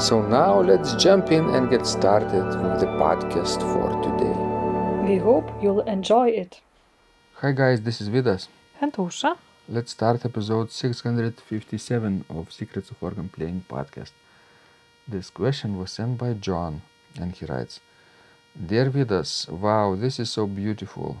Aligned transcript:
So 0.00 0.22
now 0.22 0.62
let's 0.62 0.94
jump 0.94 1.30
in 1.30 1.44
and 1.50 1.68
get 1.68 1.86
started 1.86 2.46
with 2.62 2.80
the 2.80 2.86
podcast 3.02 3.60
for 3.60 3.88
today. 4.00 4.34
We 5.06 5.18
hope 5.18 5.50
you'll 5.62 5.82
enjoy 5.82 6.28
it. 6.30 6.62
Hi 7.40 7.52
guys, 7.52 7.82
this 7.82 8.00
is 8.00 8.08
Vidas. 8.08 8.48
And 8.80 8.94
Ausra. 8.94 9.36
Let's 9.68 9.92
start 9.92 10.24
episode 10.24 10.72
657 10.72 12.24
of 12.30 12.50
Secrets 12.50 12.90
of 12.90 13.02
Organ 13.02 13.28
Playing 13.28 13.66
podcast. 13.68 14.12
This 15.06 15.28
question 15.28 15.76
was 15.76 15.92
sent 15.92 16.16
by 16.16 16.32
John 16.32 16.80
and 17.20 17.32
he 17.32 17.44
writes 17.44 17.80
Dear 18.56 18.88
Vidas, 18.90 19.50
wow, 19.50 19.96
this 19.96 20.18
is 20.18 20.30
so 20.30 20.46
beautiful. 20.46 21.18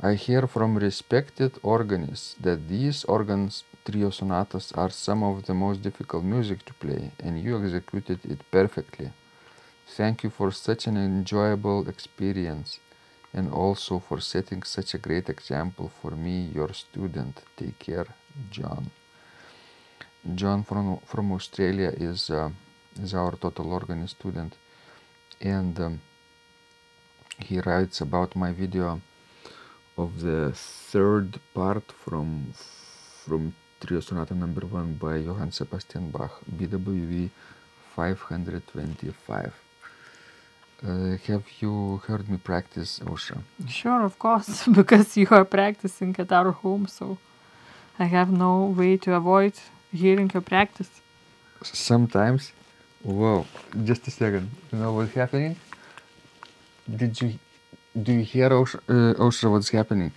I 0.00 0.14
hear 0.14 0.46
from 0.46 0.78
respected 0.78 1.58
organists 1.64 2.34
that 2.40 2.68
these 2.68 3.02
organs 3.04 3.64
trio 3.84 4.10
sonatas 4.10 4.70
are 4.72 4.90
some 4.90 5.24
of 5.24 5.46
the 5.46 5.54
most 5.54 5.82
difficult 5.82 6.22
music 6.22 6.64
to 6.66 6.74
play 6.74 7.10
and 7.18 7.40
you 7.42 7.58
executed 7.58 8.20
it 8.24 8.40
perfectly. 8.50 9.10
Thank 9.88 10.22
you 10.22 10.30
for 10.30 10.52
such 10.52 10.86
an 10.86 10.96
enjoyable 10.96 11.88
experience 11.88 12.78
and 13.34 13.50
also 13.52 13.98
for 13.98 14.20
setting 14.20 14.62
such 14.62 14.94
a 14.94 14.98
great 14.98 15.28
example 15.28 15.90
for 16.00 16.12
me, 16.12 16.48
your 16.54 16.72
student. 16.74 17.42
Take 17.56 17.80
care, 17.80 18.06
John. 18.50 18.92
John 20.34 20.62
from, 20.62 20.98
from 21.06 21.32
Australia 21.32 21.92
is, 21.96 22.30
uh, 22.30 22.50
is 23.02 23.14
our 23.14 23.32
total 23.32 23.72
organist 23.72 24.16
student 24.16 24.54
and 25.40 25.80
um, 25.80 26.00
he 27.40 27.58
writes 27.58 28.00
about 28.00 28.36
my 28.36 28.52
video 28.52 29.00
of 29.98 30.20
the 30.22 30.52
third 30.54 31.40
part 31.54 31.92
from 32.04 32.52
from 33.24 33.54
Trio 33.80 34.00
Sonata 34.00 34.34
number 34.34 34.64
one 34.66 34.94
by 34.94 35.16
Johann 35.16 35.52
Sebastian 35.52 36.10
Bach, 36.10 36.40
BWV 36.56 37.30
525. 37.94 39.52
Uh, 40.80 41.16
have 41.26 41.44
you 41.60 42.00
heard 42.06 42.28
me 42.28 42.38
practice, 42.38 43.00
Ausra? 43.00 43.38
Sure, 43.68 44.02
of 44.04 44.18
course, 44.18 44.66
because 44.80 45.16
you 45.16 45.26
are 45.30 45.44
practicing 45.44 46.14
at 46.18 46.32
our 46.32 46.52
home, 46.52 46.86
so 46.86 47.18
I 47.98 48.04
have 48.04 48.30
no 48.30 48.66
way 48.66 48.96
to 48.98 49.14
avoid 49.14 49.54
hearing 49.92 50.30
your 50.32 50.42
practice. 50.42 50.90
Sometimes. 51.62 52.52
Whoa, 53.02 53.46
just 53.84 54.06
a 54.08 54.10
second. 54.10 54.50
You 54.72 54.78
know 54.78 54.92
what's 54.92 55.14
happening? 55.14 55.56
Did 57.00 57.20
you 57.20 57.38
do 57.94 58.12
you 58.12 58.24
hear 58.24 58.50
Ausra, 58.50 58.80
uh, 58.88 59.14
Ausra 59.24 59.50
what's 59.50 59.70
happening? 59.70 60.12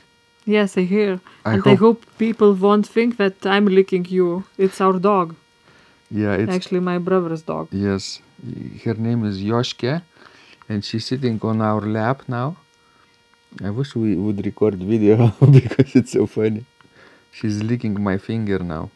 Yes, 0.46 0.78
I 0.78 0.82
hear. 0.82 1.20
I 1.46 1.54
and 1.54 1.64
I 1.66 1.76
hope 1.76 2.06
people 2.18 2.54
won't 2.54 2.88
think 2.88 3.18
that 3.18 3.46
I'm 3.46 3.66
licking 3.68 4.06
you. 4.10 4.44
It's 4.58 4.82
our 4.82 4.98
dog. 5.00 5.36
Yeah, 6.10 6.34
it's 6.34 6.52
Actually, 6.52 6.82
my 6.82 6.98
brother's 6.98 7.44
dog. 7.44 7.68
Yes, 7.72 8.20
her 8.84 8.96
name 8.96 9.24
is 9.24 9.42
Yoshke, 9.42 10.02
and 10.68 10.84
she's 10.84 11.06
sitting 11.06 11.40
on 11.44 11.62
our 11.62 11.82
lap 11.82 12.24
now. 12.28 12.58
I 13.64 13.70
wish 13.70 13.96
we 13.96 14.16
would 14.16 14.46
record 14.46 14.76
video 14.76 15.28
because 15.52 15.96
it's 15.96 16.12
so 16.12 16.26
funny. 16.26 16.66
She's 17.32 17.62
licking 17.62 18.02
my 18.02 18.18
finger 18.18 18.60
now. 18.60 18.90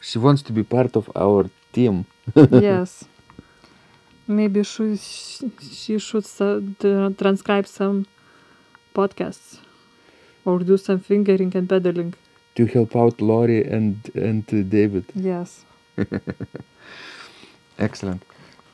She 0.00 0.18
wants 0.18 0.42
to 0.42 0.52
be 0.52 0.62
part 0.62 0.96
of 0.96 1.10
our 1.14 1.50
team. 1.72 2.06
yes. 2.50 3.04
Maybe 4.28 4.62
she, 4.64 4.96
she 4.96 5.98
should 5.98 6.26
transcribe 7.18 7.66
some 7.66 8.06
podcasts 8.94 9.58
or 10.44 10.58
do 10.60 10.76
some 10.76 11.00
fingering 11.00 11.52
and 11.56 11.68
pedaling. 11.68 12.14
to 12.56 12.64
help 12.66 12.96
out 12.96 13.20
Lori 13.20 13.60
and 13.76 13.96
and 14.14 14.44
uh, 14.52 14.62
David. 14.76 15.04
Yes. 15.14 15.64
Excellent. 17.78 18.22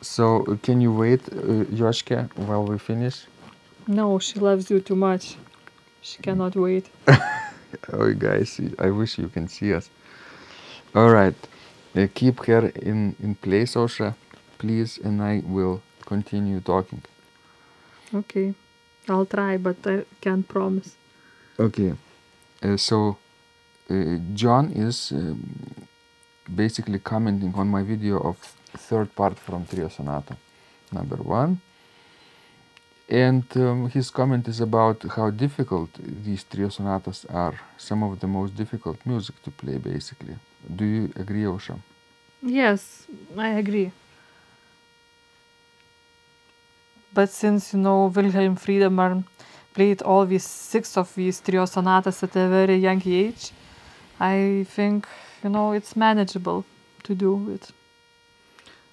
So 0.01 0.59
can 0.62 0.81
you 0.81 0.93
wait, 0.93 1.21
uh, 1.33 1.65
Yoshke, 1.71 2.31
while 2.37 2.65
we 2.65 2.79
finish? 2.79 3.27
No, 3.87 4.19
she 4.19 4.39
loves 4.41 4.71
you 4.71 4.81
too 4.81 4.97
much. 4.97 5.37
She 6.03 6.19
cannot 6.23 6.57
wait. 6.57 6.91
Oh, 7.93 8.12
guys, 8.12 8.61
I 8.79 8.91
wish 8.91 9.17
you 9.19 9.29
can 9.29 9.49
see 9.49 9.73
us. 9.73 9.89
All 10.95 11.11
right, 11.11 11.35
uh, 11.97 12.07
keep 12.15 12.45
her 12.45 12.69
in 12.91 13.17
in 13.23 13.35
place, 13.35 13.75
Ausra, 13.77 14.15
please, 14.62 14.93
and 15.06 15.17
I 15.33 15.34
will 15.56 15.77
continue 16.12 16.61
talking. 16.61 17.03
Okay. 18.15 18.55
I'll 19.09 19.27
try, 19.27 19.56
but 19.56 19.77
I 19.87 20.05
can't 20.21 20.47
promise. 20.47 20.97
Okay, 21.59 21.93
uh, 22.62 22.77
so 22.77 23.19
uh, 23.91 24.17
John 24.34 24.71
is 24.71 25.12
um, 25.12 25.39
basically 26.55 26.99
commenting 26.99 27.53
on 27.55 27.67
my 27.69 27.83
video 27.83 28.19
of 28.19 28.37
third 28.89 29.15
part 29.15 29.39
from 29.39 29.67
Trio 29.67 29.89
Sonata, 29.89 30.37
number 30.93 31.17
one. 31.17 31.61
And 33.09 33.44
um, 33.56 33.91
his 33.91 34.11
comment 34.11 34.49
is 34.49 34.61
about 34.61 35.05
how 35.17 35.31
difficult 35.31 35.91
these 36.25 36.44
trio 36.44 36.69
sonatas 36.69 37.27
are, 37.29 37.61
some 37.77 38.03
of 38.03 38.21
the 38.21 38.27
most 38.27 38.56
difficult 38.56 38.99
music 39.05 39.43
to 39.43 39.50
play, 39.50 39.77
basically. 39.77 40.37
Do 40.77 40.84
you 40.84 41.12
agree, 41.17 41.43
Ausra? 41.43 41.79
Yes, 42.41 43.06
I 43.37 43.49
agree. 43.62 43.91
But 47.15 47.31
since 47.31 47.75
you 47.75 47.81
know 47.81 48.06
Wilhelm 48.06 48.56
Friedemann 48.56 49.25
played 49.75 50.03
all 50.03 50.27
these 50.27 50.45
six 50.45 50.97
of 50.97 51.15
these 51.15 51.41
trio 51.41 51.67
sonatas 51.67 52.23
at 52.23 52.37
a 52.37 52.49
very 52.49 52.77
young 52.77 53.03
age, 53.05 53.53
I 54.21 54.67
think 54.69 55.06
you 55.43 55.50
know 55.50 55.73
it's 55.73 55.95
manageable 55.97 56.65
to 57.05 57.15
do 57.15 57.50
it. 57.50 57.71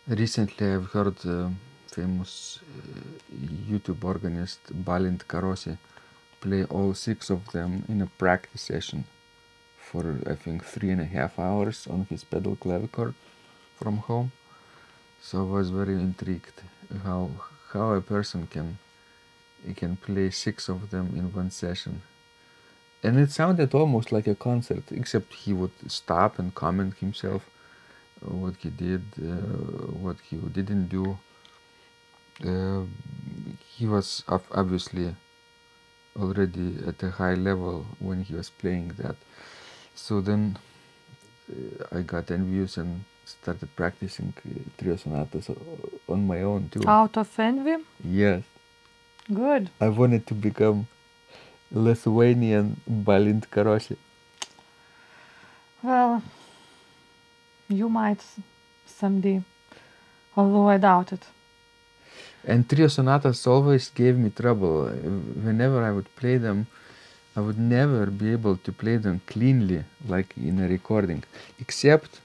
Recently, 0.07 0.73
I've 0.73 0.87
heard 0.91 1.17
uh, 1.25 1.49
famous 1.87 2.59
uh, 2.61 3.35
YouTube 3.71 4.03
organist 4.03 4.59
Balint 4.85 5.25
Karosi 5.25 5.77
play 6.41 6.63
all 6.65 6.93
six 6.93 7.29
of 7.29 7.51
them 7.51 7.83
in 7.87 8.01
a 8.01 8.07
practice 8.17 8.61
session 8.61 9.03
for 9.77 10.19
I 10.27 10.35
think 10.35 10.63
three 10.63 10.91
and 10.91 11.01
a 11.01 11.05
half 11.05 11.39
hours 11.39 11.87
on 11.87 12.05
his 12.09 12.23
pedal 12.23 12.55
clavichord 12.55 13.13
from 13.75 13.97
home. 13.97 14.31
So 15.21 15.39
I 15.39 15.57
was 15.57 15.69
very 15.69 15.93
intrigued 15.93 16.61
how 17.03 17.29
how 17.73 17.93
a 17.93 18.01
person 18.01 18.47
can 18.47 18.77
he 19.65 19.73
can 19.73 19.97
play 19.97 20.29
six 20.29 20.69
of 20.69 20.89
them 20.89 21.13
in 21.15 21.33
one 21.33 21.51
session. 21.51 22.01
And 23.03 23.17
it 23.17 23.31
sounded 23.31 23.73
almost 23.73 24.11
like 24.11 24.27
a 24.27 24.35
concert, 24.35 24.83
except 24.91 25.33
he 25.33 25.53
would 25.53 25.71
stop 25.91 26.39
and 26.39 26.53
comment 26.53 26.95
himself 26.97 27.49
uh, 28.25 28.33
what 28.33 28.55
he 28.59 28.69
did, 28.69 29.03
uh, 29.21 29.91
what 30.05 30.17
he 30.29 30.37
didn't 30.37 30.87
do. 30.87 31.17
Uh, 32.45 32.83
he 33.67 33.85
was 33.85 34.23
obviously 34.27 35.15
already 36.17 36.77
at 36.85 37.01
a 37.03 37.11
high 37.11 37.35
level 37.35 37.85
when 37.99 38.23
he 38.23 38.33
was 38.33 38.49
playing 38.49 38.93
that. 38.97 39.15
So 39.95 40.21
then 40.21 40.57
uh, 41.51 41.97
I 41.97 42.01
got 42.01 42.31
envious 42.31 42.77
and 42.77 43.05
started 43.29 43.69
practicing 43.75 44.33
uh, 44.37 44.49
trio 44.77 44.95
sonatas 44.95 45.49
on 46.07 46.27
my 46.27 46.41
own 46.41 46.69
too. 46.69 46.83
Out 46.87 47.17
of 47.17 47.39
envy? 47.39 47.77
Yes, 48.03 48.43
Good. 49.31 49.69
I 49.79 49.89
wanted 49.89 50.25
to 50.27 50.33
become 50.33 50.87
Lithuanian 51.71 52.81
Balint 52.89 53.47
Karosi. 53.51 53.95
Well, 55.83 56.23
you 57.67 57.89
might 57.89 58.25
someday, 58.87 59.43
although 60.35 60.67
I 60.67 60.77
doubt 60.77 61.13
it. 61.13 61.27
And 62.43 62.67
trio 62.67 62.87
sonatas 62.87 63.45
always 63.45 63.89
gave 63.89 64.17
me 64.17 64.31
trouble. 64.31 64.87
Whenever 64.87 65.83
I 65.83 65.91
would 65.91 66.13
play 66.15 66.37
them, 66.37 66.65
I 67.35 67.41
would 67.41 67.59
never 67.59 68.07
be 68.07 68.31
able 68.31 68.57
to 68.57 68.71
play 68.71 68.97
them 68.97 69.21
cleanly, 69.27 69.83
like 70.07 70.35
in 70.37 70.59
a 70.59 70.67
recording, 70.67 71.23
except, 71.59 72.19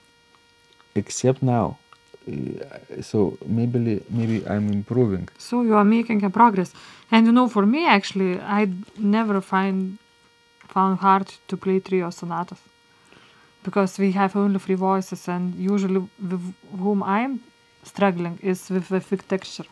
except 0.95 1.41
now. 1.43 1.77
Uh, 2.27 3.01
so 3.01 3.37
maybe 3.45 4.01
maybe 4.09 4.43
I'm 4.47 4.71
improving. 4.71 5.29
So 5.37 5.61
you 5.61 5.75
are 5.75 5.85
making 5.85 6.23
a 6.23 6.29
progress. 6.29 6.73
And 7.11 7.25
you 7.27 7.31
know, 7.31 7.47
for 7.47 7.65
me 7.65 7.85
actually, 7.85 8.39
I 8.39 8.67
never 8.97 9.41
find 9.41 9.97
found 10.67 10.99
hard 10.99 11.27
to 11.47 11.57
play 11.57 11.79
trio 11.79 12.09
sonatas 12.09 12.59
because 13.63 13.97
we 13.99 14.11
have 14.11 14.35
only 14.35 14.59
three 14.59 14.75
voices, 14.75 15.27
and 15.27 15.53
usually 15.55 16.01
with 16.29 16.53
whom 16.79 17.03
I'm 17.03 17.39
struggling 17.83 18.39
is 18.41 18.69
with 18.69 18.89
the 18.89 18.99
thick 18.99 19.27
texture. 19.27 19.65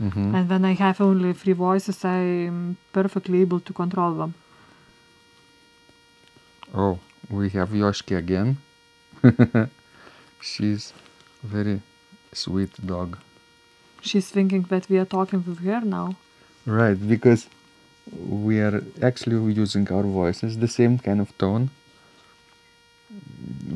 Mhm. 0.00 0.34
And 0.34 0.48
when 0.50 0.64
I 0.64 0.74
have 0.74 1.00
only 1.00 1.32
three 1.32 1.54
voices, 1.54 2.04
I'm 2.04 2.76
perfectly 2.92 3.40
able 3.42 3.60
to 3.60 3.72
control 3.72 4.14
them. 4.14 4.34
Oh, 6.74 6.98
we 7.30 7.50
have 7.50 7.70
Yoshki 7.70 8.16
again. 8.16 8.56
She's 10.42 10.92
very 11.42 11.80
sweet 12.32 12.70
dog. 12.84 13.18
She's 14.00 14.28
thinking 14.28 14.62
that 14.62 14.88
we 14.88 14.98
are 14.98 15.04
talking 15.04 15.44
with 15.46 15.60
her 15.60 15.80
now. 15.80 16.16
Right, 16.66 16.98
because 17.08 17.48
we 18.10 18.58
are 18.60 18.82
actually 19.00 19.52
using 19.52 19.90
our 19.92 20.02
voices, 20.02 20.58
the 20.58 20.68
same 20.68 20.98
kind 20.98 21.20
of 21.20 21.36
tone 21.38 21.70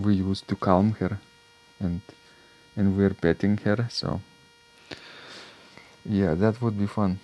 we 0.03 0.15
use 0.15 0.41
to 0.43 0.57
calm 0.57 0.93
her, 1.01 1.19
and 1.79 2.01
and 2.77 2.97
we're 2.97 3.15
petting 3.15 3.57
her. 3.59 3.87
So 3.91 4.21
yeah, 6.05 6.35
that 6.35 6.61
would 6.61 6.79
be 6.79 6.87
fun 6.87 7.21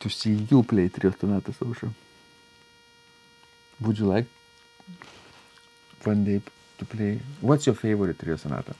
to 0.00 0.08
see 0.08 0.32
you 0.50 0.62
play 0.62 0.88
Trio 0.88 1.12
Sonatas 1.18 1.62
also. 1.62 1.94
Would 3.80 3.98
you 3.98 4.06
like 4.06 4.26
one 6.04 6.24
day 6.24 6.40
to 6.82 6.96
play? 6.96 7.20
What's 7.40 7.66
your 7.66 7.74
favorite 7.74 8.18
Trio 8.18 8.36
Sonata? 8.36 8.74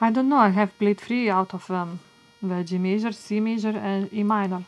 I 0.00 0.10
don't 0.10 0.28
know, 0.28 0.42
I 0.48 0.50
have 0.50 0.78
played 0.78 1.00
three 1.00 1.30
out 1.30 1.54
of 1.54 1.66
them 1.68 2.00
the 2.42 2.62
G 2.64 2.78
major, 2.78 3.12
C 3.12 3.40
major, 3.40 3.74
and 3.76 4.12
E 4.12 4.22
minor. 4.22 4.62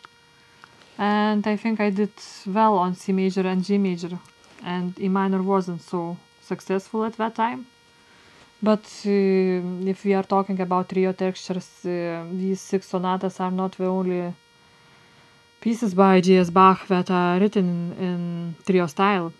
And 0.97 1.47
I 1.47 1.57
think 1.57 1.81
I 1.81 1.91
did 1.91 2.13
well 2.47 2.77
on 2.79 2.95
C 2.95 3.13
major 3.13 3.47
and 3.47 3.65
G 3.65 3.79
major, 3.79 4.19
and 4.65 4.99
E 4.99 5.09
minor 5.09 5.43
wasn't 5.43 5.83
so 5.83 6.17
successful 6.43 7.05
at 7.05 7.15
that 7.19 7.35
time. 7.35 7.67
But 8.61 8.85
uh, 9.07 9.89
if 9.93 10.05
we 10.05 10.15
are 10.15 10.25
talking 10.25 10.61
about 10.61 10.89
trio 10.89 11.13
textures, 11.13 11.69
uh, 11.85 12.25
these 12.33 12.61
six 12.61 12.87
sonatas 12.87 13.39
are 13.39 13.53
not 13.53 13.73
the 13.73 13.87
only 13.87 14.35
pieces 15.61 15.95
by 15.95 16.21
J.S. 16.21 16.51
Bach 16.51 16.89
that 16.89 17.11
are 17.11 17.39
written 17.39 17.93
in 18.01 18.57
trio 18.67 18.87
style. 18.87 19.33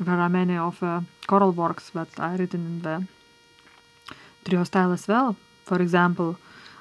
There 0.00 0.18
are 0.18 0.28
many 0.28 0.56
of 0.56 0.82
uh, 0.82 1.00
choral 1.26 1.52
works 1.52 1.90
that 1.90 2.08
are 2.18 2.36
written 2.36 2.60
in 2.66 2.82
the 2.82 3.06
trio 4.44 4.64
style 4.64 4.92
as 4.92 5.06
well. 5.06 5.36
For 5.64 5.80
example, 5.80 6.36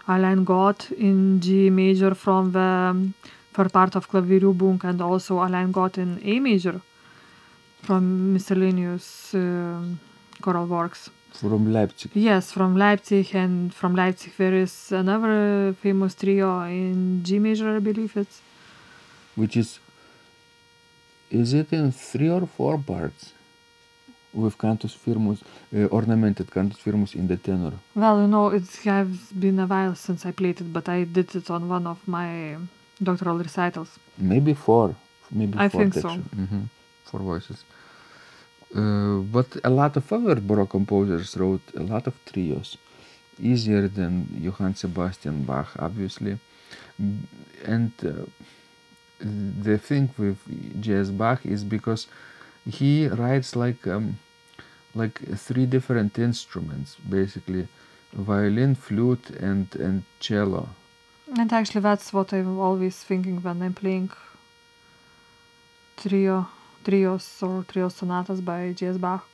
Allein 0.07 0.43
Gott 0.43 0.91
in 0.91 1.39
G 1.39 1.69
major 1.69 2.15
from 2.15 2.51
the 2.51 2.59
um, 2.59 3.13
third 3.53 3.71
part 3.71 3.95
of 3.95 4.09
Klavierübung 4.09 4.83
and 4.83 5.01
also 5.01 5.39
Allein 5.39 5.71
Gott 5.71 5.97
in 5.97 6.19
A 6.23 6.39
major 6.39 6.81
from 7.83 8.33
miscellaneous 8.33 9.33
um 9.33 9.99
choral 10.41 10.65
works. 10.65 11.09
From 11.33 11.71
Leipzig. 11.71 12.11
Yes, 12.13 12.51
from 12.51 12.75
Leipzig 12.75 13.33
and 13.35 13.73
from 13.73 13.95
Leipzig 13.95 14.33
there 14.37 14.53
is 14.53 14.91
another 14.91 15.73
famous 15.81 16.15
trio 16.15 16.61
in 16.63 17.23
G 17.23 17.39
major, 17.39 17.75
I 17.75 17.79
believe 17.79 18.17
it's. 18.17 18.41
which 19.35 19.55
is 19.55 19.79
is 21.31 21.53
it 21.53 21.71
in 21.73 21.91
three 21.91 22.29
or 22.37 22.45
four 22.57 22.77
parts 22.77 23.23
with 24.41 24.57
cantus 24.57 24.93
firmus 24.93 25.39
uh, 25.75 25.85
ornamented 25.97 26.47
cantus 26.55 26.79
firmus 26.85 27.11
in 27.15 27.27
the 27.27 27.37
tenor 27.37 27.73
Well, 27.95 28.21
you 28.21 28.27
know, 28.27 28.47
it 28.59 28.67
has 28.85 29.07
been 29.43 29.59
a 29.59 29.67
while 29.73 29.95
since 29.95 30.25
I 30.25 30.31
played 30.31 30.57
it, 30.61 30.69
but 30.77 30.87
I 30.87 30.99
did 31.17 31.35
it 31.35 31.49
on 31.55 31.61
one 31.67 31.85
of 31.93 31.99
my 32.07 32.29
doctoral 33.07 33.37
recitals. 33.47 33.89
maybe 34.17 34.53
four 34.53 34.95
maybe 35.39 35.55
I 35.57 35.67
four 35.69 35.81
think 35.81 35.93
so. 35.93 36.01
texture. 36.01 36.23
Mhm, 36.43 36.63
four 37.09 37.21
voices 37.31 37.59
uh, 38.75 39.17
but 39.35 39.47
a 39.63 39.69
lot 39.69 39.93
of 39.97 40.05
other 40.17 40.35
baroque 40.49 40.69
composers 40.69 41.35
wrote 41.37 41.65
a 41.81 41.83
lot 41.83 42.07
of 42.07 42.13
trios 42.29 42.69
easier 43.51 43.87
than 43.97 44.13
johann 44.45 44.73
sebastian 44.75 45.37
bach 45.49 45.69
obviously 45.87 46.33
Mm, 47.01 47.23
and 47.75 47.91
uh, 48.05 48.11
the 49.21 49.77
thing 49.77 50.09
with 50.17 50.37
j.s 50.81 51.09
bach 51.09 51.45
is 51.45 51.63
because 51.63 52.07
he 52.69 53.07
writes 53.07 53.55
like 53.55 53.85
um, 53.87 54.19
like 54.95 55.19
three 55.37 55.65
different 55.65 56.17
instruments 56.19 56.97
basically 57.09 57.67
violin 58.13 58.75
flute 58.75 59.29
and 59.29 59.75
and 59.75 60.03
cello 60.19 60.69
And 61.39 61.53
actually, 61.53 61.81
that's 61.81 62.11
what 62.11 62.33
I'm 62.33 62.59
always 62.59 62.97
thinking 63.09 63.41
when 63.41 63.61
I'm 63.61 63.73
playing 63.73 64.11
trio, 65.97 66.47
trios 66.83 67.41
or 67.41 67.63
trio 67.63 67.89
sonatas 67.89 68.41
by 68.41 68.73
J.S. 68.73 68.97
Bach. 68.97 69.25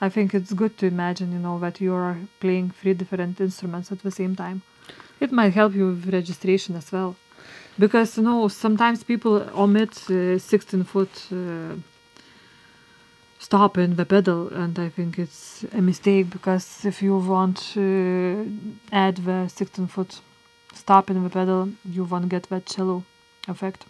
I 0.00 0.08
think 0.08 0.34
it's 0.34 0.52
good 0.52 0.78
to 0.78 0.86
imagine, 0.86 1.32
you 1.32 1.38
know, 1.38 1.58
that 1.60 1.80
you 1.80 1.92
are 1.94 2.16
playing 2.40 2.70
three 2.70 2.94
different 2.94 3.40
instruments 3.40 3.92
at 3.92 4.00
the 4.02 4.10
same 4.10 4.34
time. 4.34 4.62
It 5.20 5.30
might 5.30 5.52
help 5.52 5.74
you 5.74 5.86
with 5.88 6.12
registration 6.12 6.74
as 6.74 6.90
well, 6.90 7.16
because 7.80 8.18
you 8.18 8.22
know 8.22 8.48
sometimes 8.48 9.02
people 9.02 9.34
omit 9.54 9.92
uh, 10.10 10.38
16 10.38 10.84
foot 10.84 11.10
uh, 11.32 11.74
stop 13.38 13.78
in 13.78 13.96
the 13.96 14.04
pedal, 14.04 14.48
and 14.48 14.78
I 14.78 14.90
think 14.90 15.18
it's 15.18 15.64
a 15.72 15.80
mistake 15.80 16.30
because 16.30 16.84
if 16.84 17.02
you 17.02 17.16
want 17.16 17.56
to 17.74 18.52
add 18.92 19.16
the 19.16 19.48
16 19.48 19.86
foot 19.86 20.20
stop 20.74 21.10
in 21.10 21.24
the 21.24 21.30
pedal, 21.30 21.70
you 21.84 22.04
won't 22.04 22.28
get 22.28 22.44
that 22.50 22.66
cello 22.66 23.02
effect. 23.48 23.86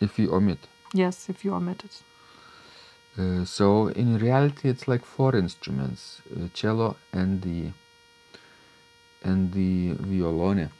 if 0.00 0.18
you 0.18 0.32
omit 0.32 0.58
Yes, 0.92 1.28
if 1.28 1.44
you 1.44 1.54
omit 1.54 1.84
it. 1.84 2.02
Uh, 3.18 3.44
so 3.44 3.88
in 3.88 4.18
reality, 4.18 4.68
it's 4.68 4.88
like 4.88 5.04
four 5.04 5.36
instruments: 5.36 6.22
uh, 6.34 6.48
cello 6.54 6.96
and 7.12 7.42
the 7.42 7.70
and 9.22 9.52
the 9.52 9.94
violone. 9.94 10.70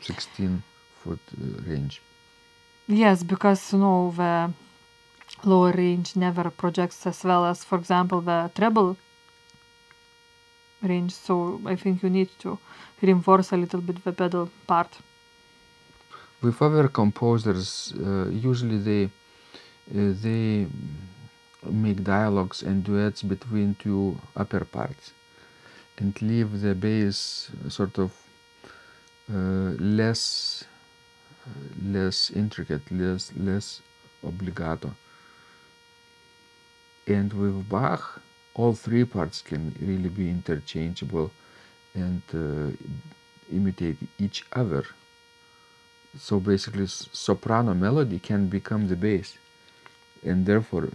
Sixteen 0.00 0.62
foot 1.02 1.20
uh, 1.34 1.62
range. 1.70 2.00
Yes, 2.86 3.22
because 3.22 3.72
you 3.72 3.78
know 3.78 4.12
the 4.16 4.52
lower 5.44 5.72
range 5.72 6.16
never 6.16 6.50
projects 6.50 7.06
as 7.06 7.24
well 7.24 7.44
as, 7.44 7.64
for 7.64 7.78
example, 7.78 8.20
the 8.20 8.50
treble 8.54 8.96
range. 10.82 11.12
So 11.12 11.60
I 11.66 11.76
think 11.76 12.02
you 12.02 12.10
need 12.10 12.30
to 12.40 12.58
reinforce 13.02 13.52
a 13.52 13.56
little 13.56 13.80
bit 13.80 14.04
the 14.04 14.12
pedal 14.12 14.50
part. 14.66 14.96
With 16.42 16.62
other 16.62 16.88
composers, 16.88 17.92
uh, 17.98 18.28
usually 18.28 18.78
they 18.78 19.04
uh, 19.90 20.12
they 20.22 20.66
make 21.68 22.04
dialogues 22.04 22.62
and 22.62 22.84
duets 22.84 23.22
between 23.22 23.74
two 23.74 24.18
upper 24.36 24.64
parts, 24.64 25.12
and 25.98 26.20
leave 26.22 26.60
the 26.60 26.74
bass 26.74 27.50
sort 27.68 27.98
of 27.98 28.12
Eh, 29.28 29.74
less 29.80 30.64
eh, 31.46 31.50
less 31.82 32.30
intricate, 32.30 32.88
less 32.92 33.32
less 33.36 33.82
obligato. 34.24 34.94
And 37.08 37.32
with 37.32 37.68
Bach, 37.68 38.22
all 38.54 38.74
three 38.74 39.04
parts 39.04 39.42
can 39.42 39.74
really 39.80 40.08
be 40.08 40.30
interchangeable 40.30 41.32
and 41.94 42.22
uh, 42.32 42.70
imitate 43.52 43.96
each 44.18 44.44
other. 44.52 44.84
So 46.18 46.38
basically, 46.38 46.86
soprano 46.86 47.74
melody 47.74 48.20
can 48.20 48.46
become 48.46 48.86
the 48.88 48.96
bass, 48.96 49.38
and 50.24 50.46
therefore, 50.46 50.88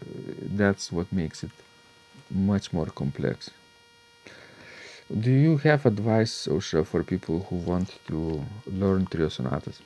that's 0.58 0.92
what 0.92 1.12
makes 1.12 1.44
it 1.44 1.52
much 2.30 2.72
more 2.72 2.88
complex. 2.88 3.52
Do 5.14 5.30
you 5.30 5.58
have 5.58 5.86
advice, 5.86 6.48
Ausra, 6.48 6.86
for 6.86 7.04
people 7.04 7.46
who 7.50 7.58
want 7.58 8.00
to 8.08 8.44
learn 8.66 9.06
trio 9.08 9.28
sonatas? 9.28 9.82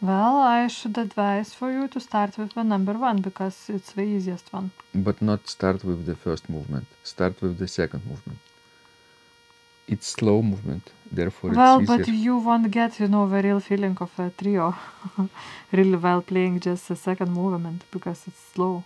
Well, 0.00 0.36
I 0.36 0.68
should 0.68 0.96
advise 0.96 1.52
for 1.52 1.70
you 1.70 1.88
to 1.88 2.00
start 2.00 2.38
with 2.38 2.54
the 2.54 2.62
number 2.64 2.94
one 2.94 3.20
because 3.20 3.68
it's 3.68 3.92
the 3.92 4.02
easiest 4.02 4.50
one. 4.52 4.70
But 4.94 5.20
not 5.20 5.48
start 5.48 5.84
with 5.84 6.06
the 6.06 6.14
first 6.14 6.48
movement. 6.48 6.86
Start 7.04 7.42
with 7.42 7.58
the 7.58 7.68
second 7.68 8.06
movement. 8.06 8.38
It's 9.88 10.06
slow 10.06 10.40
movement, 10.42 10.90
therefore 11.10 11.50
well, 11.50 11.80
but 11.80 12.06
you 12.08 12.36
won't 12.36 12.70
get, 12.70 13.00
you 13.00 13.08
know, 13.08 13.28
the 13.28 13.42
real 13.42 13.60
feeling 13.60 13.96
of 14.00 14.10
a 14.18 14.30
trio 14.30 14.74
really 15.72 15.96
well 15.96 16.22
playing 16.22 16.60
just 16.60 16.88
the 16.88 16.96
second 16.96 17.32
movement 17.32 17.84
because 17.90 18.26
it's 18.26 18.40
slow. 18.54 18.84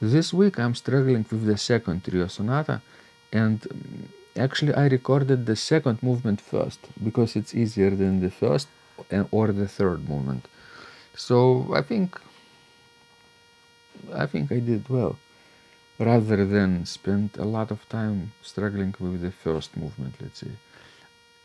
This 0.00 0.32
week 0.32 0.58
I'm 0.58 0.74
struggling 0.74 1.26
with 1.30 1.44
the 1.44 1.56
second 1.56 2.04
trio 2.04 2.26
sonata, 2.26 2.80
and 3.32 3.60
mm, 3.60 4.08
actually 4.36 4.74
I 4.74 4.86
recorded 4.86 5.46
the 5.46 5.56
second 5.56 6.02
movement 6.02 6.40
first 6.40 6.80
because 7.02 7.36
it's 7.36 7.54
easier 7.54 7.90
than 7.90 8.20
the 8.20 8.30
first 8.30 8.68
or 9.30 9.48
the 9.52 9.68
third 9.68 10.08
movement. 10.08 10.46
So 11.14 11.70
I 11.74 11.82
think 11.82 12.20
I 14.14 14.26
think 14.26 14.52
I 14.52 14.58
did 14.60 14.88
well, 14.90 15.16
rather 15.98 16.44
than 16.46 16.86
spend 16.86 17.36
a 17.38 17.44
lot 17.44 17.70
of 17.70 17.88
time 17.88 18.32
struggling 18.42 18.94
with 19.00 19.22
the 19.22 19.32
first 19.32 19.76
movement. 19.76 20.16
Let's 20.20 20.40
say. 20.40 20.52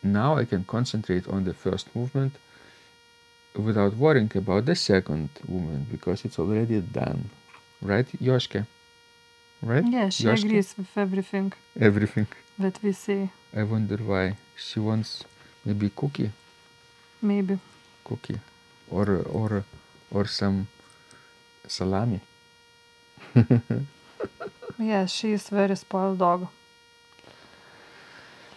Now 0.03 0.37
I 0.37 0.45
can 0.45 0.63
concentrate 0.65 1.27
on 1.27 1.43
the 1.45 1.53
first 1.53 1.95
movement 1.95 2.35
without 3.55 3.95
worrying 3.95 4.31
about 4.35 4.65
the 4.65 4.75
second 4.75 5.29
movement 5.47 5.89
because 5.91 6.25
it's 6.25 6.37
already 6.39 6.79
done. 6.81 7.29
Right, 7.81 8.07
Yoshke? 8.21 8.65
Right? 9.61 9.85
Yeah, 9.87 10.09
she 10.09 10.27
agrees 10.27 10.75
with 10.77 10.95
everything 10.97 11.53
Everything. 11.79 12.27
that 12.59 12.79
we 12.83 12.91
say. 12.91 13.29
I 13.55 13.63
wonder 13.63 13.97
why. 13.97 14.37
She 14.57 14.79
wants 14.79 15.23
maybe 15.65 15.89
cookie, 15.89 16.31
Maybe. 17.21 17.57
cookie, 18.03 18.39
or 18.91 19.05
or 19.31 19.63
or 20.11 20.25
some 20.27 20.67
salami. 21.67 22.19
Yes, 24.77 25.11
she 25.11 25.31
is 25.31 25.47
very 25.49 25.75
spoiled 25.75 26.17
dog. 26.19 26.47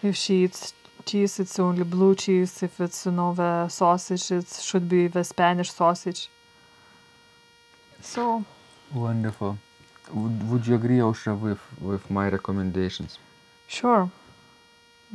If 0.03 0.17
she 0.17 0.45
eats 0.45 0.75
cheese, 1.05 1.39
it's 1.39 1.59
only 1.61 1.85
blue 1.85 2.15
cheese. 2.17 2.63
If 2.63 2.81
it's 2.81 3.07
you 3.07 3.13
know 3.13 3.35
the 3.35 3.69
sausage, 3.69 4.31
it 4.33 4.49
should 4.61 4.89
be 4.89 5.07
the 5.09 5.23
Spanish 5.25 5.71
sausage. 5.73 6.29
So 8.03 8.45
Wonderful. 8.93 9.59
Would, 10.13 10.51
would 10.51 10.67
you 10.67 10.75
agree, 10.75 10.99
Ausra, 10.99 11.39
with 11.39 11.61
with 11.81 12.11
my 12.11 12.29
recommendations? 12.29 13.19
sure, 13.69 14.11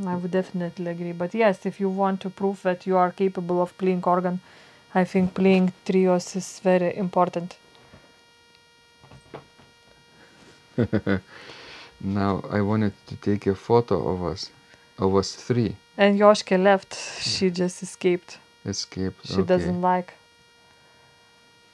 I 0.05 0.15
would 0.15 0.31
definitely 0.31 0.91
agree. 0.91 1.11
But 1.11 1.33
yes, 1.33 1.65
if 1.65 1.79
you 1.79 1.89
want 1.89 2.21
to 2.21 2.29
prove 2.29 2.61
that 2.63 2.85
you 2.87 2.97
are 2.97 3.11
capable 3.11 3.61
of 3.61 3.77
playing 3.77 4.03
organ, 4.03 4.39
I 4.95 5.03
think 5.03 5.33
playing 5.33 5.73
trios 5.85 6.35
is 6.35 6.59
very 6.63 6.95
important. 6.95 7.57
Now 12.03 12.43
I 12.51 12.61
wanted 12.61 12.93
to 13.07 13.15
take 13.15 13.47
a 13.47 13.55
photo 13.55 13.95
of 14.13 14.23
us, 14.23 14.51
of 14.99 15.15
us 15.15 15.35
three. 15.35 15.75
And 15.97 16.19
Yoshke 16.19 16.57
left. 16.57 16.95
She 17.21 17.49
just 17.49 17.81
escaped. 17.81 18.39
Escaped. 18.65 19.25
She 19.25 19.35
okay. 19.35 19.43
doesn't 19.43 19.81
like 19.81 20.13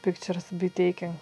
pictures 0.04 0.44
to 0.46 0.54
be 0.56 0.70
taken. 0.70 1.20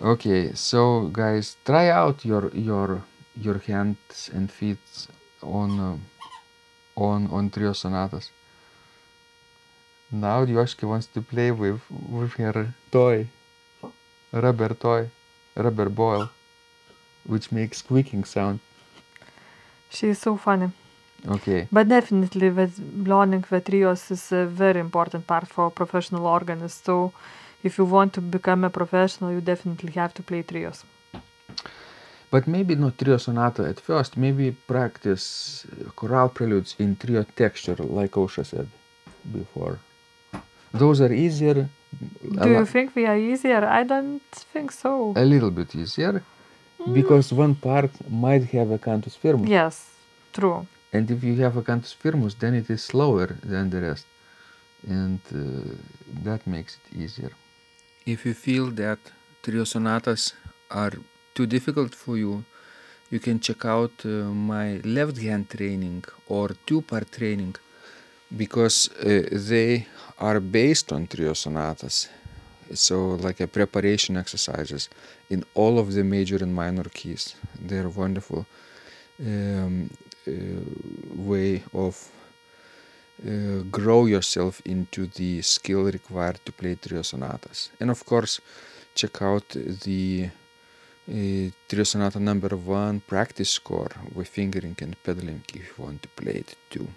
Okay, 0.00 0.52
so 0.54 1.08
guys, 1.08 1.56
try 1.64 1.88
out 1.90 2.24
your 2.24 2.50
your 2.54 3.02
your 3.34 3.58
hands 3.58 4.30
and 4.32 4.50
feet 4.50 4.80
on 5.42 5.78
uh, 5.80 5.98
on 6.96 7.26
on 7.28 7.50
trio 7.50 7.72
sonatas. 7.72 8.30
Now 10.10 10.44
Yoshki 10.44 10.84
wants 10.86 11.06
to 11.06 11.22
play 11.22 11.50
with 11.50 11.80
with 11.90 12.32
her 12.34 12.74
toy, 12.90 13.28
rubber 14.32 14.74
toy, 14.74 15.10
rubber 15.56 15.88
ball, 15.88 16.30
which 17.24 17.52
makes 17.52 17.78
squeaking 17.78 18.24
sound. 18.24 18.60
She 19.90 20.08
is 20.08 20.18
so 20.18 20.36
funny. 20.36 20.70
Okay, 21.26 21.68
But 21.72 21.88
definitely, 21.88 22.50
with 22.50 22.78
learning 23.06 23.44
the 23.50 23.60
trios 23.60 24.10
is 24.10 24.32
a 24.32 24.46
very 24.46 24.80
important 24.80 25.26
part 25.26 25.48
for 25.48 25.70
professional 25.70 26.26
organist. 26.26 26.84
So, 26.84 27.12
if 27.68 27.78
you 27.78 27.84
want 27.96 28.10
to 28.16 28.20
become 28.36 28.60
a 28.64 28.70
professional, 28.70 29.30
you 29.36 29.40
definitely 29.52 29.92
have 30.00 30.12
to 30.18 30.22
play 30.22 30.42
trios. 30.50 30.78
but 32.34 32.46
maybe 32.46 32.74
not 32.74 32.98
trio 32.98 33.18
sonata 33.18 33.62
at 33.72 33.78
first. 33.80 34.16
Maybe 34.16 34.46
practice 34.74 35.26
uh, 35.64 35.90
chorale 35.98 36.28
preludes 36.38 36.70
in 36.78 36.96
trio 36.96 37.22
texture, 37.42 37.76
like 37.98 38.12
Ausra 38.22 38.44
said 38.44 38.68
before. 39.38 39.78
Those 40.72 41.00
are 41.00 41.12
easier. 41.12 41.68
Do 42.42 42.48
you 42.56 42.66
think 42.66 42.86
we 42.96 43.04
are 43.06 43.16
easier? 43.32 43.62
I 43.80 43.82
don't 43.92 44.22
think 44.52 44.68
so. 44.72 44.90
a 45.16 45.24
little 45.24 45.52
bit 45.60 45.74
easier 45.82 46.14
because 46.98 47.32
one 47.32 47.54
part 47.54 47.90
might 48.10 48.44
have 48.56 48.70
a 48.70 48.78
cantus 48.78 49.16
firmus 49.16 49.48
Yes, 49.48 49.74
true. 50.32 50.66
and 50.92 51.10
if 51.10 51.24
you 51.24 51.34
have 51.44 51.56
a 51.56 51.62
cantus 51.62 51.92
firmus 51.92 52.34
then 52.42 52.54
it 52.54 52.68
is 52.70 52.82
slower 52.92 53.26
than 53.52 53.70
the 53.70 53.80
rest 53.88 54.06
and 54.98 55.20
uh, 55.34 55.40
that 56.22 56.46
makes 56.46 56.72
it 56.78 56.96
easier 57.04 57.32
if 58.06 58.24
you 58.26 58.34
feel 58.34 58.66
that 58.82 58.98
trio 59.42 59.64
sonatas 59.64 60.32
are 60.70 60.92
too 61.34 61.46
difficult 61.46 61.94
for 61.94 62.16
you 62.16 62.44
you 63.10 63.20
can 63.20 63.38
check 63.38 63.64
out 63.64 63.92
uh, 64.04 64.08
my 64.52 64.80
left 64.96 65.18
hand 65.18 65.48
training 65.48 66.04
or 66.28 66.50
two 66.66 66.82
part 66.82 67.10
training 67.12 67.54
because 68.36 68.90
uh, 68.98 69.28
they 69.32 69.86
are 70.18 70.40
based 70.40 70.92
on 70.92 71.06
trio 71.06 71.32
sonatas. 71.34 72.08
So 72.74 73.14
like 73.14 73.40
a 73.40 73.46
preparation 73.46 74.16
exercises 74.16 74.88
in 75.30 75.44
all 75.54 75.78
of 75.78 75.92
the 75.92 76.02
major 76.02 76.36
and 76.36 76.52
minor 76.52 76.84
keys. 76.84 77.36
They're 77.60 77.88
wonderful 77.88 78.44
um, 79.20 79.90
uh, 80.26 80.32
way 81.14 81.62
of 81.72 82.08
uh, 83.24 83.62
grow 83.70 84.06
yourself 84.06 84.60
into 84.64 85.06
the 85.06 85.40
skill 85.42 85.84
required 85.84 86.38
to 86.44 86.52
play 86.52 86.74
trio 86.74 87.02
sonatas. 87.02 87.70
And 87.80 87.90
of 87.90 88.04
course 88.04 88.40
check 88.94 89.22
out 89.22 89.48
the 89.84 90.28
uh, 91.08 91.50
trio 91.68 91.84
sonata 91.84 92.20
number 92.20 92.56
one 92.56 93.00
practice 93.00 93.50
score 93.50 93.90
with 94.14 94.28
fingering 94.28 94.76
and 94.80 94.96
pedaling 95.02 95.42
if 95.54 95.78
you 95.78 95.84
want 95.84 96.02
to 96.02 96.08
play 96.10 96.34
it 96.44 96.56
too. 96.70 96.88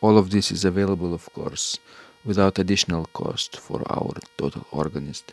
All 0.00 0.18
of 0.18 0.30
this 0.30 0.50
is 0.50 0.64
available 0.64 1.14
of 1.14 1.32
course 1.32 1.78
without 2.24 2.58
additional 2.58 3.06
cost 3.06 3.58
for 3.58 3.82
our 3.90 4.14
total 4.36 4.66
organist 4.70 5.32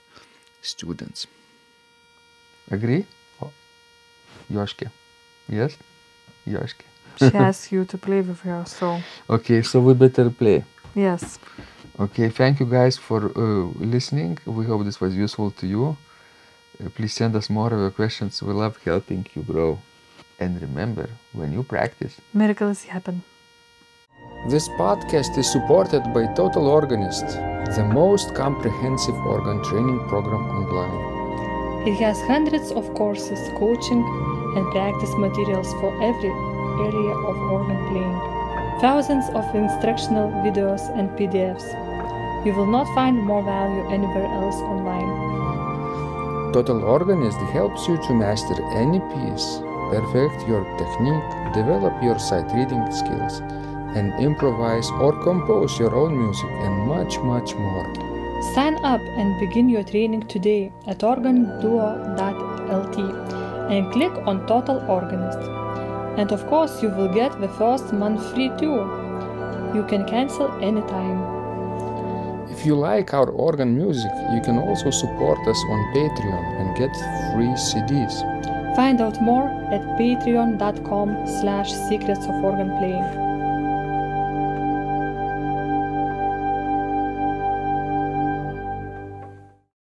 students. 0.62 1.28
Agree? 2.70 3.06
Yoshke. 4.50 4.88
Yes? 5.48 5.78
Yoshke 6.46 6.86
She 7.18 7.26
asks 7.48 7.72
you 7.72 7.86
to 7.86 7.98
play 7.98 8.22
with 8.22 8.42
her, 8.42 8.64
so 8.66 9.02
okay 9.30 9.62
so 9.62 9.80
we 9.80 9.94
better 9.94 10.30
play 10.30 10.64
yes. 10.96 11.40
Okay, 12.00 12.30
thank 12.30 12.60
you 12.60 12.66
guys 12.66 12.98
for 12.98 13.32
uh, 13.38 13.66
listening. 13.80 14.38
We 14.46 14.66
hope 14.66 14.86
this 14.86 15.00
was 15.00 15.16
useful 15.16 15.52
to 15.52 15.68
you. 15.68 15.98
Uh, 16.84 16.90
please 16.90 17.14
send 17.14 17.36
us 17.36 17.50
more 17.50 17.68
of 17.74 17.80
your 17.80 17.92
questions. 17.92 18.42
We 18.42 18.54
love 18.54 18.78
helping 18.84 19.26
you 19.36 19.44
grow. 19.44 19.80
And 20.40 20.60
remember, 20.62 21.10
when 21.34 21.54
you 21.54 21.64
practice, 21.64 22.20
Miracles 22.34 22.84
happen. 22.86 23.24
This 24.50 24.68
podcast 24.70 25.38
is 25.38 25.52
supported 25.52 26.02
by 26.16 26.26
Total 26.34 26.66
Organist, 26.68 27.28
the 27.76 27.88
most 27.94 28.34
comprehensive 28.34 29.16
organ 29.16 29.64
training 29.64 30.00
program 30.08 30.44
online. 30.50 31.88
It 31.88 31.96
has 32.00 32.20
hundreds 32.22 32.72
of 32.72 32.92
courses, 32.96 33.40
coaching, 33.60 34.02
and 34.56 34.72
practice 34.72 35.14
materials 35.18 35.72
for 35.74 35.92
every 36.02 36.32
area 36.88 37.14
of 37.30 37.38
organ 37.56 37.80
playing. 37.90 38.18
Thousands 38.82 39.30
of 39.36 39.46
instructional 39.54 40.30
videos 40.46 40.82
and 40.98 41.10
PDFs. 41.18 41.66
You 42.46 42.54
will 42.54 42.66
not 42.66 42.88
find 42.96 43.18
more 43.18 43.44
value 43.44 43.88
anywhere 43.90 44.26
else 44.26 44.56
online. 44.56 45.32
Total 46.54 46.84
Organist 46.84 47.38
helps 47.54 47.88
you 47.88 47.98
to 47.98 48.14
master 48.14 48.56
any 48.76 49.00
piece, 49.00 49.60
perfect 49.92 50.48
your 50.48 50.64
technique, 50.78 51.54
develop 51.54 51.94
your 52.04 52.20
sight 52.20 52.52
reading 52.54 52.92
skills, 52.92 53.40
and 53.96 54.14
improvise 54.20 54.90
or 55.00 55.12
compose 55.24 55.78
your 55.80 55.96
own 55.96 56.18
music 56.18 56.50
and 56.66 56.88
much, 56.88 57.20
much 57.20 57.56
more. 57.56 58.12
Sign 58.56 58.76
up 58.84 59.02
and 59.02 59.40
begin 59.40 59.70
your 59.70 59.84
training 59.84 60.28
today 60.28 60.74
at 60.88 61.00
organduo.lt 61.00 62.98
and 63.72 63.92
click 63.94 64.12
on 64.26 64.46
Total 64.48 64.80
Organist. 64.90 65.40
And 66.18 66.32
of 66.32 66.46
course, 66.48 66.82
you 66.82 66.90
will 66.90 67.14
get 67.14 67.40
the 67.40 67.48
first 67.48 67.94
month 67.94 68.22
free 68.34 68.50
too. 68.58 68.78
You 69.74 69.86
can 69.88 70.06
cancel 70.06 70.52
anytime. 70.62 71.42
If 72.52 72.66
you 72.66 72.76
like 72.76 73.14
our 73.14 73.30
organ 73.30 73.76
music, 73.78 74.12
you 74.34 74.42
can 74.42 74.58
also 74.60 74.90
support 74.90 75.40
us 75.48 75.58
on 75.70 75.80
Patreon 75.96 76.44
and 76.60 76.78
get 76.78 76.94
free 77.32 77.54
CDs. 77.56 78.16
Find 78.76 79.02
out 79.02 79.22
more 79.22 79.48
at 79.72 79.82
patreon.com 79.98 81.28
slash 81.40 81.72
secrets 81.90 82.26
of 82.26 82.44
organ 82.44 82.70
playing. 82.78 83.31